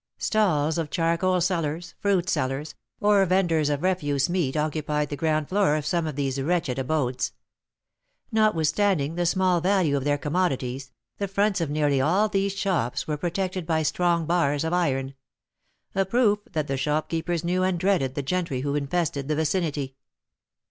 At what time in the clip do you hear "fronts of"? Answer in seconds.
11.27-11.69